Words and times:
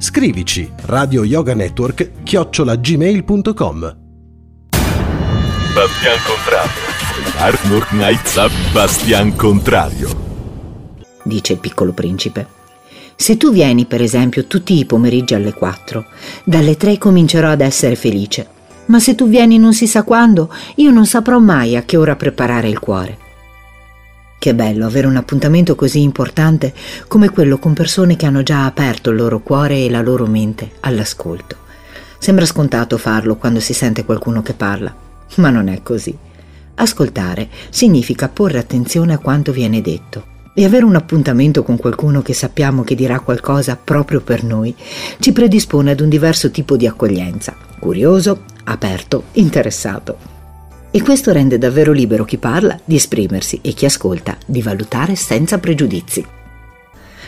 Scrivici 0.00 0.70
Radio 0.82 1.24
Yoga 1.24 1.54
Network 1.54 2.22
chiocciolagmail.com 2.22 3.96
Bastian 5.74 6.18
Contrario 6.24 6.86
Arnold 7.36 7.86
Knights 7.88 8.70
Bastian 8.72 9.34
Contrario. 9.34 10.08
Dice 11.24 11.54
il 11.54 11.58
piccolo 11.58 11.92
principe. 11.92 12.46
Se 13.16 13.36
tu 13.36 13.50
vieni, 13.50 13.86
per 13.86 14.00
esempio, 14.00 14.46
tutti 14.46 14.78
i 14.78 14.84
pomeriggi 14.84 15.34
alle 15.34 15.52
4, 15.52 16.06
dalle 16.44 16.76
3 16.76 16.96
comincerò 16.96 17.48
ad 17.48 17.60
essere 17.60 17.96
felice. 17.96 18.46
Ma 18.86 19.00
se 19.00 19.16
tu 19.16 19.28
vieni 19.28 19.58
non 19.58 19.74
si 19.74 19.88
sa 19.88 20.04
quando, 20.04 20.48
io 20.76 20.92
non 20.92 21.06
saprò 21.06 21.40
mai 21.40 21.74
a 21.74 21.82
che 21.82 21.96
ora 21.96 22.14
preparare 22.14 22.68
il 22.68 22.78
cuore. 22.78 23.18
Che 24.38 24.54
bello 24.54 24.86
avere 24.86 25.08
un 25.08 25.16
appuntamento 25.16 25.74
così 25.74 26.00
importante 26.00 26.72
come 27.08 27.28
quello 27.28 27.58
con 27.58 27.74
persone 27.74 28.14
che 28.14 28.24
hanno 28.24 28.44
già 28.44 28.66
aperto 28.66 29.10
il 29.10 29.16
loro 29.16 29.40
cuore 29.40 29.84
e 29.84 29.90
la 29.90 30.00
loro 30.00 30.26
mente 30.26 30.70
all'ascolto. 30.80 31.56
Sembra 32.18 32.46
scontato 32.46 32.98
farlo 32.98 33.36
quando 33.36 33.58
si 33.58 33.72
sente 33.72 34.04
qualcuno 34.04 34.40
che 34.40 34.54
parla, 34.54 34.94
ma 35.36 35.50
non 35.50 35.66
è 35.68 35.82
così. 35.82 36.16
Ascoltare 36.76 37.48
significa 37.70 38.28
porre 38.28 38.58
attenzione 38.58 39.12
a 39.12 39.18
quanto 39.18 39.50
viene 39.50 39.80
detto 39.80 40.36
e 40.54 40.64
avere 40.64 40.84
un 40.84 40.94
appuntamento 40.94 41.64
con 41.64 41.76
qualcuno 41.76 42.22
che 42.22 42.32
sappiamo 42.32 42.84
che 42.84 42.94
dirà 42.94 43.18
qualcosa 43.18 43.76
proprio 43.82 44.20
per 44.20 44.44
noi 44.44 44.72
ci 45.18 45.32
predispone 45.32 45.90
ad 45.90 46.00
un 46.00 46.08
diverso 46.08 46.52
tipo 46.52 46.76
di 46.76 46.86
accoglienza, 46.86 47.56
curioso, 47.80 48.44
aperto, 48.64 49.24
interessato. 49.32 50.37
E 50.90 51.02
questo 51.02 51.32
rende 51.32 51.58
davvero 51.58 51.92
libero 51.92 52.24
chi 52.24 52.38
parla 52.38 52.78
di 52.82 52.96
esprimersi 52.96 53.58
e 53.62 53.72
chi 53.72 53.84
ascolta 53.84 54.38
di 54.46 54.62
valutare 54.62 55.16
senza 55.16 55.58
pregiudizi. 55.58 56.24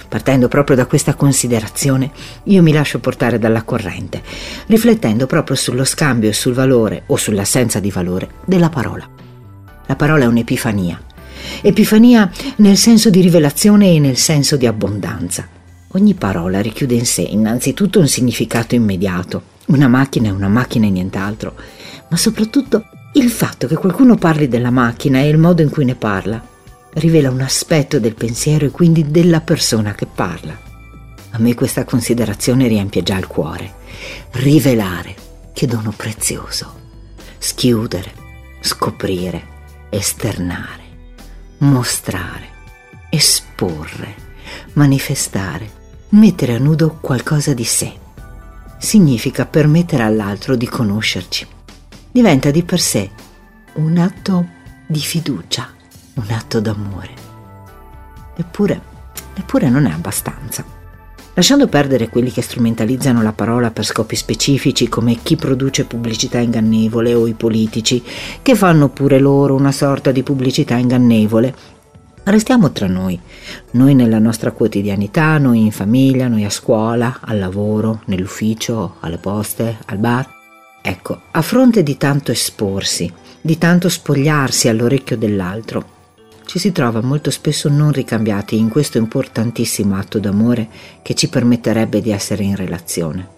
Partendo 0.08 0.48
proprio 0.48 0.74
da 0.74 0.86
questa 0.86 1.14
considerazione, 1.14 2.10
io 2.44 2.62
mi 2.62 2.72
lascio 2.72 2.98
portare 2.98 3.38
dalla 3.38 3.62
corrente, 3.62 4.22
riflettendo 4.66 5.26
proprio 5.26 5.56
sullo 5.56 5.84
scambio 5.84 6.30
e 6.30 6.32
sul 6.32 6.52
valore 6.52 7.04
o 7.06 7.16
sull'assenza 7.16 7.78
di 7.78 7.90
valore 7.90 8.30
della 8.44 8.70
parola. 8.70 9.08
La 9.86 9.94
parola 9.94 10.24
è 10.24 10.26
un'epifania. 10.26 11.00
Epifania 11.60 12.30
nel 12.56 12.76
senso 12.76 13.10
di 13.10 13.20
rivelazione 13.20 13.92
e 13.92 13.98
nel 14.00 14.16
senso 14.16 14.56
di 14.56 14.66
abbondanza. 14.66 15.46
Ogni 15.92 16.14
parola 16.14 16.60
richiude 16.60 16.94
in 16.94 17.06
sé 17.06 17.22
innanzitutto 17.22 18.00
un 18.00 18.08
significato 18.08 18.74
immediato. 18.74 19.42
Una 19.66 19.86
macchina 19.86 20.28
è 20.28 20.32
una 20.32 20.48
macchina 20.48 20.86
e 20.86 20.90
nient'altro, 20.90 21.54
ma 22.08 22.16
soprattutto 22.16 22.84
il 23.14 23.28
fatto 23.28 23.66
che 23.66 23.74
qualcuno 23.74 24.16
parli 24.16 24.46
della 24.46 24.70
macchina 24.70 25.18
e 25.18 25.28
il 25.28 25.36
modo 25.36 25.62
in 25.62 25.70
cui 25.70 25.84
ne 25.84 25.96
parla 25.96 26.40
rivela 26.94 27.30
un 27.30 27.40
aspetto 27.40 27.98
del 27.98 28.14
pensiero 28.14 28.66
e 28.66 28.70
quindi 28.70 29.10
della 29.10 29.40
persona 29.40 29.94
che 29.94 30.06
parla. 30.06 30.56
A 31.32 31.38
me 31.38 31.54
questa 31.54 31.84
considerazione 31.84 32.68
riempie 32.68 33.02
già 33.02 33.16
il 33.16 33.26
cuore. 33.26 33.74
Rivelare, 34.32 35.14
che 35.52 35.66
dono 35.66 35.92
prezioso. 35.96 36.78
Schiudere, 37.38 38.12
scoprire, 38.60 39.42
esternare, 39.90 40.82
mostrare, 41.58 42.48
esporre, 43.08 44.14
manifestare, 44.74 45.68
mettere 46.10 46.54
a 46.54 46.58
nudo 46.58 46.98
qualcosa 47.00 47.54
di 47.54 47.64
sé. 47.64 47.92
Significa 48.78 49.46
permettere 49.46 50.02
all'altro 50.04 50.56
di 50.56 50.68
conoscerci. 50.68 51.58
Diventa 52.12 52.50
di 52.50 52.62
per 52.62 52.80
sé 52.80 53.10
un 53.74 53.96
atto 53.98 54.46
di 54.86 55.00
fiducia, 55.00 55.68
un 56.14 56.26
atto 56.30 56.60
d'amore. 56.60 57.14
Eppure, 58.36 58.80
eppure 59.34 59.68
non 59.68 59.86
è 59.86 59.92
abbastanza 59.92 60.78
lasciando 61.34 61.68
perdere 61.68 62.10
quelli 62.10 62.30
che 62.30 62.42
strumentalizzano 62.42 63.22
la 63.22 63.32
parola 63.32 63.70
per 63.70 63.84
scopi 63.84 64.16
specifici 64.16 64.88
come 64.88 65.18
chi 65.22 65.36
produce 65.36 65.84
pubblicità 65.84 66.38
ingannevole 66.38 67.14
o 67.14 67.26
i 67.26 67.32
politici, 67.32 68.02
che 68.42 68.54
fanno 68.54 68.88
pure 68.88 69.18
loro 69.18 69.54
una 69.54 69.72
sorta 69.72 70.10
di 70.10 70.22
pubblicità 70.22 70.76
ingannevole. 70.76 71.54
Restiamo 72.24 72.70
tra 72.72 72.86
noi, 72.86 73.18
noi 73.72 73.94
nella 73.94 74.18
nostra 74.18 74.52
quotidianità, 74.52 75.38
noi 75.38 75.64
in 75.64 75.72
famiglia, 75.72 76.28
noi 76.28 76.44
a 76.44 76.50
scuola, 76.50 77.20
al 77.22 77.38
lavoro, 77.38 78.02
nell'ufficio, 78.06 78.96
alle 79.00 79.18
poste, 79.18 79.78
al 79.86 79.96
bar. 79.96 80.39
Ecco, 80.82 81.20
a 81.30 81.42
fronte 81.42 81.82
di 81.82 81.96
tanto 81.96 82.32
esporsi, 82.32 83.12
di 83.40 83.58
tanto 83.58 83.88
spogliarsi 83.88 84.68
all'orecchio 84.68 85.16
dell'altro, 85.16 85.98
ci 86.46 86.58
si 86.58 86.72
trova 86.72 87.00
molto 87.00 87.30
spesso 87.30 87.68
non 87.68 87.92
ricambiati 87.92 88.58
in 88.58 88.68
questo 88.68 88.98
importantissimo 88.98 89.96
atto 89.96 90.18
d'amore 90.18 90.68
che 91.02 91.14
ci 91.14 91.28
permetterebbe 91.28 92.00
di 92.00 92.10
essere 92.10 92.42
in 92.42 92.56
relazione. 92.56 93.28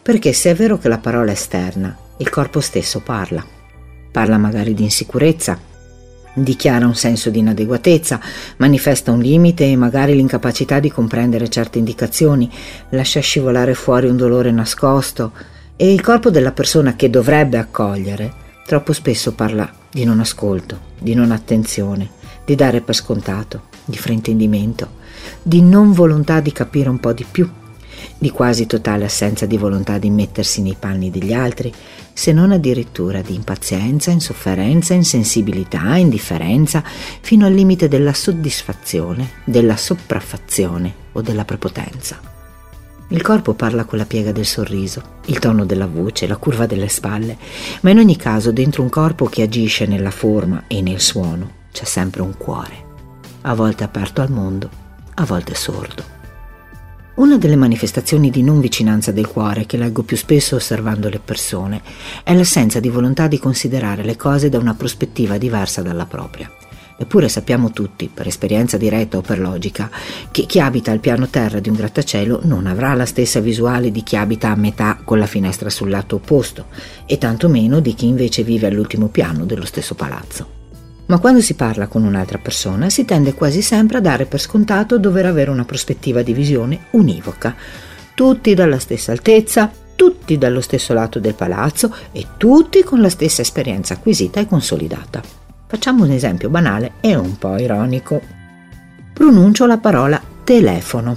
Perché 0.00 0.32
se 0.32 0.52
è 0.52 0.54
vero 0.54 0.78
che 0.78 0.88
la 0.88 0.98
parola 0.98 1.32
esterna, 1.32 1.94
il 2.18 2.30
corpo 2.30 2.60
stesso 2.60 3.00
parla. 3.00 3.44
Parla 4.10 4.38
magari 4.38 4.72
di 4.72 4.84
insicurezza, 4.84 5.58
dichiara 6.32 6.86
un 6.86 6.94
senso 6.94 7.28
di 7.28 7.40
inadeguatezza, 7.40 8.20
manifesta 8.58 9.10
un 9.10 9.20
limite 9.20 9.70
e 9.70 9.76
magari 9.76 10.14
l'incapacità 10.14 10.78
di 10.78 10.90
comprendere 10.90 11.50
certe 11.50 11.78
indicazioni, 11.78 12.50
lascia 12.90 13.20
scivolare 13.20 13.74
fuori 13.74 14.08
un 14.08 14.16
dolore 14.16 14.50
nascosto 14.50 15.32
e 15.76 15.92
il 15.92 16.00
corpo 16.00 16.30
della 16.30 16.52
persona 16.52 16.96
che 16.96 17.10
dovrebbe 17.10 17.58
accogliere 17.58 18.44
troppo 18.66 18.92
spesso 18.92 19.32
parla 19.32 19.70
di 19.90 20.04
non 20.04 20.20
ascolto, 20.20 20.78
di 20.98 21.14
non 21.14 21.30
attenzione, 21.30 22.10
di 22.44 22.54
dare 22.54 22.80
per 22.80 22.94
scontato, 22.94 23.64
di 23.84 23.96
fraintendimento, 23.96 24.88
di 25.42 25.62
non 25.62 25.92
volontà 25.92 26.40
di 26.40 26.52
capire 26.52 26.88
un 26.88 26.98
po' 26.98 27.12
di 27.12 27.24
più, 27.30 27.48
di 28.18 28.30
quasi 28.30 28.66
totale 28.66 29.04
assenza 29.04 29.46
di 29.46 29.56
volontà 29.56 29.98
di 29.98 30.10
mettersi 30.10 30.62
nei 30.62 30.76
panni 30.78 31.10
degli 31.10 31.32
altri, 31.32 31.72
se 32.12 32.32
non 32.32 32.50
addirittura 32.50 33.20
di 33.20 33.34
impazienza, 33.34 34.10
insofferenza, 34.10 34.94
insensibilità, 34.94 35.96
indifferenza, 35.96 36.82
fino 37.20 37.46
al 37.46 37.52
limite 37.52 37.88
della 37.88 38.14
soddisfazione, 38.14 39.30
della 39.44 39.76
sopraffazione 39.76 40.92
o 41.12 41.20
della 41.20 41.44
prepotenza. 41.44 42.35
Il 43.08 43.22
corpo 43.22 43.54
parla 43.54 43.84
con 43.84 43.98
la 43.98 44.04
piega 44.04 44.32
del 44.32 44.44
sorriso, 44.44 45.20
il 45.26 45.38
tono 45.38 45.64
della 45.64 45.86
voce, 45.86 46.26
la 46.26 46.36
curva 46.36 46.66
delle 46.66 46.88
spalle, 46.88 47.36
ma 47.82 47.90
in 47.90 47.98
ogni 47.98 48.16
caso 48.16 48.50
dentro 48.50 48.82
un 48.82 48.88
corpo 48.88 49.26
che 49.26 49.42
agisce 49.42 49.86
nella 49.86 50.10
forma 50.10 50.64
e 50.66 50.82
nel 50.82 51.00
suono 51.00 51.64
c'è 51.70 51.84
sempre 51.84 52.22
un 52.22 52.36
cuore, 52.36 52.84
a 53.42 53.54
volte 53.54 53.84
aperto 53.84 54.22
al 54.22 54.30
mondo, 54.30 54.68
a 55.14 55.24
volte 55.24 55.54
sordo. 55.54 56.14
Una 57.14 57.38
delle 57.38 57.56
manifestazioni 57.56 58.28
di 58.28 58.42
non 58.42 58.58
vicinanza 58.60 59.12
del 59.12 59.28
cuore 59.28 59.66
che 59.66 59.76
leggo 59.76 60.02
più 60.02 60.16
spesso 60.16 60.56
osservando 60.56 61.08
le 61.08 61.20
persone 61.20 61.80
è 62.24 62.34
l'assenza 62.34 62.80
di 62.80 62.88
volontà 62.88 63.28
di 63.28 63.38
considerare 63.38 64.02
le 64.02 64.16
cose 64.16 64.48
da 64.48 64.58
una 64.58 64.74
prospettiva 64.74 65.38
diversa 65.38 65.80
dalla 65.80 66.06
propria. 66.06 66.50
Eppure 66.98 67.28
sappiamo 67.28 67.70
tutti, 67.70 68.10
per 68.12 68.26
esperienza 68.26 68.76
diretta 68.76 69.18
o 69.18 69.20
per 69.20 69.38
logica, 69.38 69.90
che 70.30 70.46
chi 70.46 70.60
abita 70.60 70.92
al 70.92 71.00
piano 71.00 71.28
terra 71.28 71.60
di 71.60 71.68
un 71.68 71.76
grattacielo 71.76 72.40
non 72.44 72.66
avrà 72.66 72.94
la 72.94 73.04
stessa 73.06 73.40
visuale 73.40 73.90
di 73.90 74.02
chi 74.02 74.16
abita 74.16 74.50
a 74.50 74.56
metà 74.56 74.98
con 75.04 75.18
la 75.18 75.26
finestra 75.26 75.68
sul 75.68 75.90
lato 75.90 76.16
opposto, 76.16 76.66
e 77.04 77.18
tanto 77.18 77.48
meno 77.48 77.80
di 77.80 77.94
chi 77.94 78.06
invece 78.06 78.42
vive 78.42 78.66
all'ultimo 78.66 79.08
piano 79.08 79.44
dello 79.44 79.66
stesso 79.66 79.94
palazzo 79.94 80.56
ma 81.06 81.18
quando 81.18 81.40
si 81.40 81.54
parla 81.54 81.86
con 81.86 82.04
un'altra 82.04 82.38
persona 82.38 82.90
si 82.90 83.04
tende 83.04 83.34
quasi 83.34 83.62
sempre 83.62 83.98
a 83.98 84.00
dare 84.00 84.26
per 84.26 84.40
scontato 84.40 84.98
dover 84.98 85.26
avere 85.26 85.50
una 85.50 85.64
prospettiva 85.64 86.22
di 86.22 86.32
visione 86.32 86.86
univoca, 86.90 87.54
tutti 88.14 88.54
dalla 88.54 88.78
stessa 88.78 89.12
altezza, 89.12 89.70
tutti 89.94 90.36
dallo 90.36 90.60
stesso 90.60 90.92
lato 90.94 91.18
del 91.18 91.34
palazzo 91.34 91.94
e 92.12 92.26
tutti 92.36 92.82
con 92.82 93.00
la 93.00 93.08
stessa 93.08 93.42
esperienza 93.42 93.94
acquisita 93.94 94.40
e 94.40 94.46
consolidata. 94.46 95.35
Facciamo 95.68 96.04
un 96.04 96.12
esempio 96.12 96.48
banale 96.48 96.92
e 97.00 97.16
un 97.16 97.36
po' 97.38 97.56
ironico. 97.56 98.20
Pronuncio 99.12 99.66
la 99.66 99.78
parola 99.78 100.22
telefono. 100.44 101.16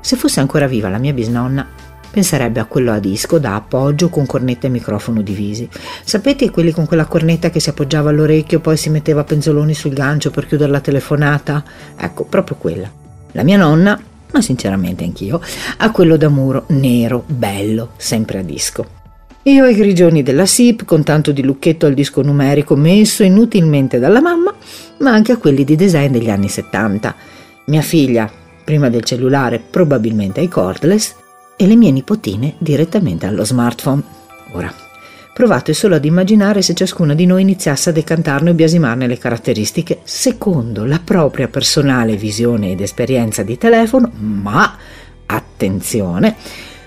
Se 0.00 0.16
fosse 0.16 0.40
ancora 0.40 0.66
viva 0.66 0.90
la 0.90 0.98
mia 0.98 1.14
bisnonna, 1.14 1.66
penserebbe 2.10 2.60
a 2.60 2.66
quello 2.66 2.92
a 2.92 2.98
disco 2.98 3.38
da 3.38 3.54
appoggio 3.54 4.10
con 4.10 4.26
cornetta 4.26 4.66
e 4.66 4.70
microfono 4.70 5.22
divisi. 5.22 5.66
Sapete 6.04 6.50
quelli 6.50 6.72
con 6.72 6.84
quella 6.84 7.06
cornetta 7.06 7.48
che 7.48 7.60
si 7.60 7.70
appoggiava 7.70 8.10
all'orecchio 8.10 8.60
poi 8.60 8.76
si 8.76 8.90
metteva 8.90 9.24
penzoloni 9.24 9.72
sul 9.72 9.94
gancio 9.94 10.30
per 10.30 10.46
chiudere 10.46 10.70
la 10.70 10.80
telefonata? 10.80 11.64
Ecco, 11.96 12.24
proprio 12.24 12.56
quella. 12.56 12.90
La 13.32 13.42
mia 13.42 13.56
nonna 13.56 13.98
ma 14.32 14.40
sinceramente 14.40 15.04
anch'io, 15.04 15.40
a 15.78 15.90
quello 15.90 16.16
da 16.16 16.28
muro 16.28 16.64
nero, 16.68 17.22
bello, 17.26 17.92
sempre 17.96 18.38
a 18.38 18.42
disco. 18.42 19.00
Io 19.44 19.64
ai 19.64 19.74
grigioni 19.74 20.22
della 20.22 20.46
SIP, 20.46 20.84
con 20.84 21.02
tanto 21.02 21.32
di 21.32 21.42
lucchetto 21.42 21.86
al 21.86 21.94
disco 21.94 22.22
numerico 22.22 22.76
messo 22.76 23.24
inutilmente 23.24 23.98
dalla 23.98 24.20
mamma, 24.20 24.54
ma 24.98 25.10
anche 25.10 25.32
a 25.32 25.36
quelli 25.36 25.64
di 25.64 25.74
design 25.74 26.12
degli 26.12 26.30
anni 26.30 26.48
70. 26.48 27.12
Mia 27.64 27.82
figlia, 27.82 28.30
prima 28.62 28.88
del 28.88 29.02
cellulare, 29.02 29.58
probabilmente 29.58 30.38
ai 30.38 30.46
cordless, 30.46 31.16
e 31.56 31.66
le 31.66 31.74
mie 31.74 31.90
nipotine 31.90 32.54
direttamente 32.58 33.26
allo 33.26 33.44
smartphone. 33.44 34.02
Ora, 34.52 34.72
provate 35.34 35.74
solo 35.74 35.96
ad 35.96 36.04
immaginare 36.04 36.62
se 36.62 36.74
ciascuna 36.74 37.12
di 37.12 37.26
noi 37.26 37.42
iniziasse 37.42 37.90
a 37.90 37.92
decantarne 37.92 38.50
o 38.50 38.54
biasimarne 38.54 39.08
le 39.08 39.18
caratteristiche 39.18 40.02
secondo 40.04 40.84
la 40.84 41.00
propria 41.02 41.48
personale 41.48 42.14
visione 42.14 42.70
ed 42.70 42.80
esperienza 42.80 43.42
di 43.42 43.58
telefono, 43.58 44.08
ma 44.14 44.76
attenzione, 45.26 46.36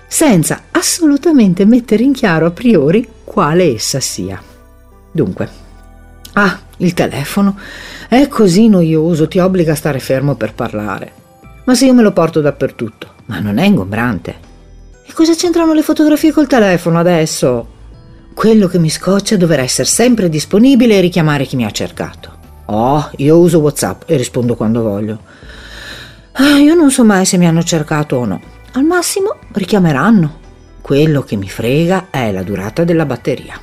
senza 0.08 0.64
assolutamente 0.72 1.66
mettere 1.66 2.04
in 2.04 2.14
chiaro 2.14 2.46
a 2.46 2.52
priori 2.52 3.08
quale 3.24 3.74
essa 3.74 4.00
sia. 4.00 4.42
Dunque, 5.12 5.50
ah, 6.34 6.60
il 6.78 6.94
telefono 6.94 7.58
è 8.08 8.28
così 8.28 8.68
noioso, 8.68 9.28
ti 9.28 9.40
obbliga 9.40 9.74
a 9.74 9.76
stare 9.76 10.00
fermo 10.00 10.36
per 10.36 10.54
parlare. 10.54 11.12
Ma 11.66 11.74
se 11.74 11.86
io 11.86 11.94
me 11.94 12.04
lo 12.04 12.12
porto 12.12 12.42
dappertutto, 12.42 13.14
ma 13.26 13.40
non 13.40 13.58
è 13.58 13.66
ingombrante. 13.66 14.36
E 15.06 15.14
cosa 15.14 15.34
c'entrano 15.34 15.74
le 15.74 15.82
fotografie 15.82 16.32
col 16.32 16.48
telefono 16.48 17.00
adesso? 17.00 17.74
Quello 18.34 18.68
che 18.68 18.80
mi 18.80 18.90
scoccia 18.90 19.36
è 19.36 19.38
dover 19.38 19.62
essere 19.62 19.88
sempre 19.88 20.30
disponibile 20.30 20.98
e 20.98 21.02
richiamare 21.02 21.46
chi 21.46 21.56
mi 21.56 21.66
ha 21.66 21.72
cercato. 21.72 22.34
Oh, 22.66 23.10
io 23.18 23.38
uso 23.38 23.60
WhatsApp 23.60 24.04
e 24.08 24.18
rispondo 24.18 24.56
quando 24.56 24.82
voglio. 24.82 25.20
Ah, 26.34 26.58
io 26.58 26.74
non 26.76 26.92
so 26.92 27.06
mai 27.06 27.26
se 27.26 27.38
mi 27.38 27.48
hanno 27.48 27.64
cercato 27.64 28.18
o 28.18 28.26
no. 28.26 28.42
Al 28.76 28.84
massimo 28.84 29.38
richiameranno. 29.54 30.40
Quello 30.82 31.22
che 31.22 31.38
mi 31.38 31.48
frega 31.48 32.08
è 32.10 32.34
la 32.34 32.44
durata 32.44 32.84
della 32.84 33.06
batteria. 33.06 33.58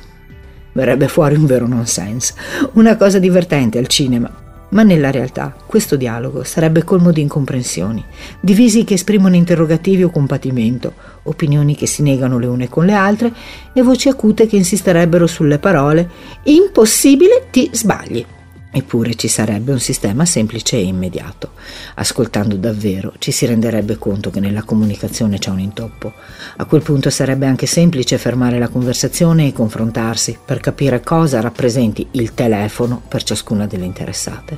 Verrebbe 0.71 1.07
fuori 1.07 1.35
un 1.35 1.45
vero 1.45 1.67
nonsense, 1.67 2.33
una 2.73 2.97
cosa 2.97 3.19
divertente 3.19 3.77
al 3.77 3.85
cinema. 3.85 4.27
Ma 4.69 4.81
nella 4.81 5.11
realtà 5.11 5.55
questo 5.67 5.97
dialogo 5.97 6.43
sarebbe 6.43 6.83
colmo 6.83 7.11
di 7.11 7.21
incomprensioni, 7.21 8.03
divisi 8.39 8.83
che 8.85 8.95
esprimono 8.95 9.35
interrogativi 9.35 10.03
o 10.03 10.09
compatimento, 10.09 10.93
opinioni 11.25 11.75
che 11.75 11.85
si 11.85 12.01
negano 12.01 12.39
le 12.39 12.47
une 12.47 12.67
con 12.67 12.87
le 12.87 12.93
altre 12.93 13.31
e 13.71 13.83
voci 13.83 14.09
acute 14.09 14.47
che 14.47 14.55
insisterebbero 14.55 15.27
sulle 15.27 15.59
parole 15.59 16.09
impossibile 16.45 17.49
ti 17.51 17.69
sbagli. 17.71 18.25
Eppure 18.75 19.13
ci 19.13 19.27
sarebbe 19.27 19.71
un 19.71 19.79
sistema 19.79 20.25
semplice 20.25 20.77
e 20.77 20.81
immediato. 20.81 21.51
Ascoltando 21.93 22.55
davvero 22.55 23.13
ci 23.19 23.29
si 23.29 23.45
renderebbe 23.45 23.99
conto 23.99 24.31
che 24.31 24.39
nella 24.39 24.63
comunicazione 24.63 25.37
c'è 25.37 25.51
un 25.51 25.59
intoppo. 25.59 26.11
A 26.57 26.65
quel 26.65 26.81
punto 26.81 27.11
sarebbe 27.11 27.45
anche 27.45 27.67
semplice 27.67 28.17
fermare 28.17 28.57
la 28.57 28.69
conversazione 28.69 29.45
e 29.45 29.53
confrontarsi 29.53 30.39
per 30.43 30.59
capire 30.59 31.01
cosa 31.01 31.39
rappresenti 31.39 32.07
il 32.13 32.33
telefono 32.33 32.99
per 33.07 33.21
ciascuna 33.21 33.67
delle 33.67 33.85
interessate. 33.85 34.57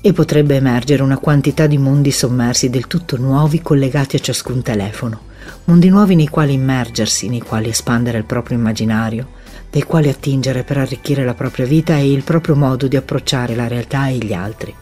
E 0.00 0.12
potrebbe 0.12 0.56
emergere 0.56 1.04
una 1.04 1.18
quantità 1.18 1.68
di 1.68 1.78
mondi 1.78 2.10
sommersi 2.10 2.70
del 2.70 2.88
tutto 2.88 3.16
nuovi 3.18 3.62
collegati 3.62 4.16
a 4.16 4.20
ciascun 4.20 4.62
telefono. 4.62 5.26
Mondi 5.66 5.88
nuovi 5.90 6.16
nei 6.16 6.26
quali 6.26 6.54
immergersi, 6.54 7.28
nei 7.28 7.42
quali 7.42 7.68
espandere 7.68 8.18
il 8.18 8.24
proprio 8.24 8.58
immaginario 8.58 9.36
dai 9.70 9.82
quali 9.82 10.08
attingere 10.08 10.64
per 10.64 10.78
arricchire 10.78 11.24
la 11.24 11.34
propria 11.34 11.66
vita 11.66 11.96
e 11.96 12.10
il 12.10 12.22
proprio 12.22 12.56
modo 12.56 12.86
di 12.86 12.96
approcciare 12.96 13.54
la 13.54 13.68
realtà 13.68 14.08
e 14.08 14.18
gli 14.18 14.32
altri. 14.32 14.74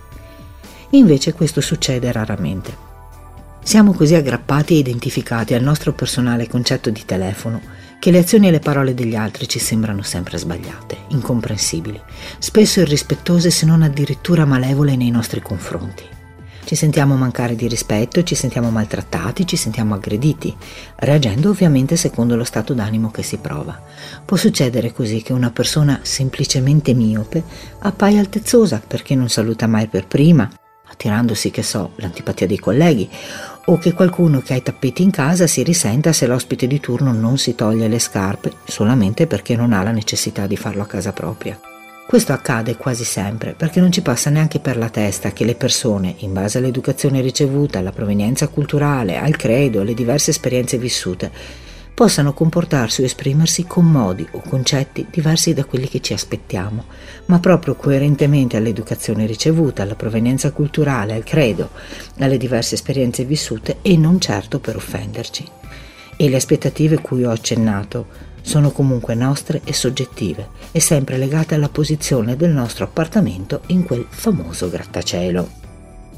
Invece 0.90 1.32
questo 1.32 1.60
succede 1.60 2.12
raramente. 2.12 2.84
Siamo 3.62 3.92
così 3.92 4.14
aggrappati 4.14 4.74
e 4.74 4.78
identificati 4.78 5.54
al 5.54 5.62
nostro 5.62 5.92
personale 5.92 6.46
concetto 6.46 6.90
di 6.90 7.04
telefono 7.04 7.60
che 7.98 8.10
le 8.12 8.18
azioni 8.18 8.46
e 8.46 8.50
le 8.52 8.60
parole 8.60 8.94
degli 8.94 9.16
altri 9.16 9.48
ci 9.48 9.58
sembrano 9.58 10.02
sempre 10.02 10.38
sbagliate, 10.38 10.96
incomprensibili, 11.08 12.00
spesso 12.38 12.80
irrispettose 12.80 13.50
se 13.50 13.66
non 13.66 13.82
addirittura 13.82 14.44
malevole 14.44 14.94
nei 14.94 15.10
nostri 15.10 15.40
confronti. 15.40 16.15
Ci 16.66 16.74
sentiamo 16.74 17.14
mancare 17.14 17.54
di 17.54 17.68
rispetto, 17.68 18.24
ci 18.24 18.34
sentiamo 18.34 18.70
maltrattati, 18.70 19.46
ci 19.46 19.54
sentiamo 19.54 19.94
aggrediti, 19.94 20.52
reagendo 20.96 21.50
ovviamente 21.50 21.94
secondo 21.94 22.34
lo 22.34 22.42
stato 22.42 22.74
d'animo 22.74 23.12
che 23.12 23.22
si 23.22 23.36
prova. 23.36 23.80
Può 24.24 24.36
succedere 24.36 24.92
così 24.92 25.22
che 25.22 25.32
una 25.32 25.52
persona 25.52 26.00
semplicemente 26.02 26.92
miope 26.92 27.44
appaia 27.78 28.18
altezzosa 28.18 28.82
perché 28.84 29.14
non 29.14 29.28
saluta 29.28 29.68
mai 29.68 29.86
per 29.86 30.08
prima, 30.08 30.50
attirandosi, 30.88 31.52
che 31.52 31.62
so, 31.62 31.92
l'antipatia 31.98 32.48
dei 32.48 32.58
colleghi, 32.58 33.08
o 33.66 33.78
che 33.78 33.92
qualcuno 33.92 34.40
che 34.40 34.54
ha 34.54 34.56
i 34.56 34.62
tappeti 34.62 35.04
in 35.04 35.12
casa 35.12 35.46
si 35.46 35.62
risenta 35.62 36.12
se 36.12 36.26
l'ospite 36.26 36.66
di 36.66 36.80
turno 36.80 37.12
non 37.12 37.38
si 37.38 37.54
toglie 37.54 37.86
le 37.86 38.00
scarpe 38.00 38.54
solamente 38.64 39.28
perché 39.28 39.54
non 39.54 39.72
ha 39.72 39.84
la 39.84 39.92
necessità 39.92 40.48
di 40.48 40.56
farlo 40.56 40.82
a 40.82 40.86
casa 40.86 41.12
propria. 41.12 41.56
Questo 42.06 42.32
accade 42.32 42.76
quasi 42.76 43.02
sempre 43.02 43.54
perché 43.54 43.80
non 43.80 43.90
ci 43.90 44.00
passa 44.00 44.30
neanche 44.30 44.60
per 44.60 44.76
la 44.76 44.90
testa 44.90 45.32
che 45.32 45.44
le 45.44 45.56
persone, 45.56 46.14
in 46.18 46.32
base 46.32 46.58
all'educazione 46.58 47.20
ricevuta, 47.20 47.80
alla 47.80 47.90
provenienza 47.90 48.46
culturale, 48.46 49.18
al 49.18 49.34
credo, 49.36 49.80
alle 49.80 49.92
diverse 49.92 50.30
esperienze 50.30 50.78
vissute, 50.78 51.32
possano 51.92 52.32
comportarsi 52.32 53.02
o 53.02 53.04
esprimersi 53.04 53.64
con 53.64 53.90
modi 53.90 54.24
o 54.32 54.40
concetti 54.40 55.08
diversi 55.10 55.52
da 55.52 55.64
quelli 55.64 55.88
che 55.88 56.00
ci 56.00 56.12
aspettiamo, 56.12 56.84
ma 57.24 57.40
proprio 57.40 57.74
coerentemente 57.74 58.56
all'educazione 58.56 59.26
ricevuta, 59.26 59.82
alla 59.82 59.96
provenienza 59.96 60.52
culturale, 60.52 61.14
al 61.14 61.24
credo, 61.24 61.70
alle 62.20 62.36
diverse 62.36 62.76
esperienze 62.76 63.24
vissute 63.24 63.78
e 63.82 63.96
non 63.96 64.20
certo 64.20 64.60
per 64.60 64.76
offenderci. 64.76 65.44
E 66.16 66.28
le 66.28 66.36
aspettative 66.36 67.00
cui 67.00 67.24
ho 67.24 67.30
accennato 67.32 68.25
sono 68.46 68.70
comunque 68.70 69.16
nostre 69.16 69.60
e 69.64 69.72
soggettive 69.72 70.50
e 70.70 70.78
sempre 70.78 71.16
legate 71.16 71.56
alla 71.56 71.68
posizione 71.68 72.36
del 72.36 72.50
nostro 72.50 72.84
appartamento 72.84 73.62
in 73.66 73.82
quel 73.82 74.06
famoso 74.08 74.70
grattacielo. 74.70 75.64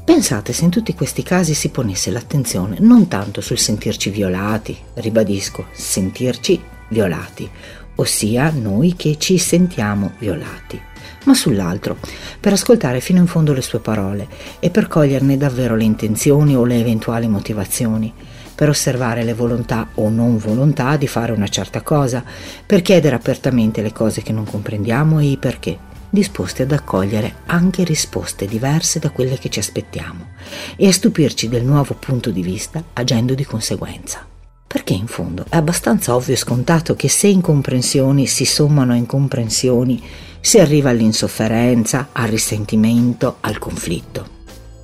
Pensate 0.05 0.53
se 0.53 0.63
in 0.63 0.69
tutti 0.69 0.93
questi 0.93 1.23
casi 1.23 1.55
si 1.55 1.69
ponesse 1.69 2.11
l'attenzione 2.11 2.77
non 2.79 3.07
tanto 3.07 3.41
sul 3.41 3.57
sentirci 3.57 4.11
violati, 4.11 4.77
ribadisco, 4.95 5.65
sentirci 5.71 6.61
violati, 6.89 7.49
ossia 7.95 8.51
noi 8.51 8.95
che 8.95 9.17
ci 9.17 9.39
sentiamo 9.39 10.11
violati, 10.19 10.79
ma 11.25 11.33
sull'altro, 11.33 11.97
per 12.39 12.53
ascoltare 12.53 13.01
fino 13.01 13.19
in 13.19 13.27
fondo 13.27 13.53
le 13.53 13.61
sue 13.61 13.79
parole 13.79 14.27
e 14.59 14.69
per 14.69 14.87
coglierne 14.87 15.35
davvero 15.35 15.75
le 15.75 15.83
intenzioni 15.83 16.55
o 16.55 16.63
le 16.63 16.79
eventuali 16.79 17.27
motivazioni, 17.27 18.13
per 18.59 18.67
osservare 18.67 19.23
le 19.23 19.33
volontà 19.33 19.87
o 19.93 20.09
non 20.09 20.37
volontà 20.37 20.97
di 20.97 21.07
fare 21.07 21.31
una 21.31 21.47
certa 21.47 21.81
cosa, 21.81 22.21
per 22.65 22.81
chiedere 22.81 23.15
apertamente 23.15 23.81
le 23.81 23.93
cose 23.93 24.21
che 24.21 24.33
non 24.33 24.43
comprendiamo 24.43 25.17
e 25.19 25.27
i 25.27 25.37
perché, 25.37 25.77
disposti 26.09 26.63
ad 26.63 26.73
accogliere 26.73 27.35
anche 27.45 27.85
risposte 27.85 28.47
diverse 28.47 28.99
da 28.99 29.11
quelle 29.11 29.37
che 29.37 29.47
ci 29.47 29.59
aspettiamo 29.59 30.31
e 30.75 30.89
a 30.89 30.91
stupirci 30.91 31.47
del 31.47 31.63
nuovo 31.63 31.93
punto 31.93 32.31
di 32.31 32.41
vista 32.41 32.83
agendo 32.91 33.33
di 33.33 33.45
conseguenza. 33.45 34.27
Perché 34.67 34.91
in 34.91 35.07
fondo 35.07 35.45
è 35.47 35.55
abbastanza 35.55 36.13
ovvio 36.13 36.33
e 36.33 36.37
scontato 36.37 36.97
che 36.97 37.07
se 37.07 37.27
incomprensioni 37.27 38.27
si 38.27 38.43
sommano 38.43 38.91
a 38.91 38.95
incomprensioni, 38.95 40.03
si 40.41 40.59
arriva 40.59 40.89
all'insofferenza, 40.89 42.09
al 42.11 42.27
risentimento, 42.27 43.37
al 43.39 43.57
conflitto. 43.57 44.38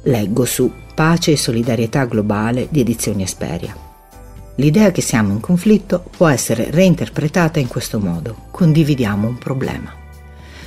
Leggo 0.07 0.45
su 0.45 0.71
Pace 0.93 1.31
e 1.31 1.37
solidarietà 1.37 2.05
globale 2.05 2.67
di 2.69 2.79
Edizioni 2.79 3.23
Esperia. 3.23 3.75
L'idea 4.57 4.91
che 4.91 5.01
siamo 5.01 5.31
in 5.31 5.39
conflitto 5.39 6.05
può 6.15 6.27
essere 6.27 6.69
reinterpretata 6.69 7.57
in 7.57 7.67
questo 7.67 7.99
modo. 7.99 8.43
Condividiamo 8.51 9.27
un 9.27 9.39
problema. 9.39 9.91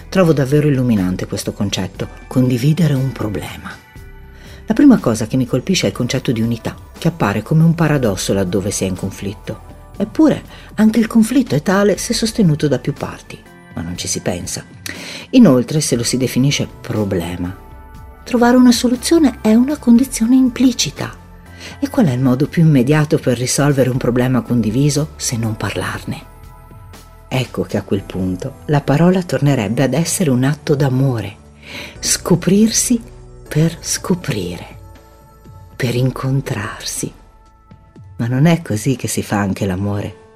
Trovo 0.09 0.33
davvero 0.33 0.67
illuminante 0.67 1.27
questo 1.27 1.53
concetto, 1.53 2.09
condividere 2.27 2.95
un 2.95 3.13
problema. 3.13 3.71
La 4.67 4.75
prima 4.75 4.99
cosa 4.99 5.29
che 5.29 5.37
mi 5.37 5.47
colpisce 5.47 5.87
è 5.87 5.91
il 5.91 5.95
concetto 5.95 6.33
di 6.33 6.43
unità, 6.43 6.75
che 6.99 7.07
appare 7.07 7.43
come 7.43 7.63
un 7.63 7.77
paradosso 7.77 8.33
laddove 8.33 8.73
si 8.73 8.83
è 8.83 8.89
in 8.89 8.97
conflitto. 8.97 9.61
Eppure 9.97 10.43
anche 10.75 10.99
il 10.99 11.07
conflitto 11.07 11.55
è 11.55 11.63
tale 11.63 11.97
se 11.97 12.13
sostenuto 12.13 12.67
da 12.67 12.81
più 12.81 12.93
parti, 12.93 13.39
ma 13.75 13.83
non 13.83 13.97
ci 13.97 14.09
si 14.09 14.19
pensa. 14.19 14.65
Inoltre, 15.31 15.81
se 15.81 15.95
lo 15.95 16.03
si 16.03 16.17
definisce 16.17 16.67
problema, 16.81 17.67
Trovare 18.29 18.59
una 18.59 18.73
soluzione 18.73 19.39
è 19.41 19.55
una 19.55 19.79
condizione 19.79 20.37
implicita. 20.37 21.17
E 21.81 21.89
qual 21.89 22.09
è 22.09 22.13
il 22.13 22.21
modo 22.21 22.47
più 22.47 22.63
immediato 22.63 23.17
per 23.17 23.39
risolvere 23.39 23.89
un 23.89 23.97
problema 23.97 24.43
condiviso 24.43 25.13
se 25.17 25.39
non 25.39 25.57
parlarne? 25.57 26.23
Ecco 27.27 27.63
che 27.63 27.79
a 27.79 27.83
quel 27.83 28.03
punto 28.03 28.57
la 28.67 28.83
parola 28.83 29.23
tornerebbe 29.23 29.83
ad 29.83 29.95
essere 29.95 30.29
un 30.29 30.45
atto 30.45 30.75
d'amore, 30.75 31.37
scoprirsi 32.01 33.01
per 33.49 33.79
scoprire, 33.81 34.77
per 35.75 35.95
incontrarsi. 35.95 37.11
Ma 38.19 38.27
non 38.27 38.45
è 38.45 38.61
così 38.61 38.95
che 38.97 39.09
si 39.09 39.23
fa 39.23 39.39
anche 39.39 39.65
l'amore. 39.65 40.28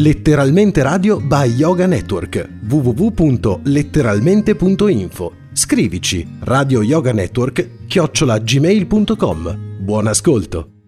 Letteralmente 0.00 0.82
Radio 0.82 1.20
by 1.20 1.54
Yoga 1.56 1.86
Network 1.86 2.48
www.letteralmente.info 2.62 5.32
Scrivici 5.52 6.26
Radio 6.40 6.80
Yoga 6.80 7.12
Network 7.12 7.86
chiocciola 7.86 8.38
gmail.com. 8.38 9.76
Buon 9.78 10.06
ascolto! 10.06 10.79